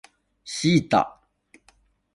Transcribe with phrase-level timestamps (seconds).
[0.43, 1.19] シータ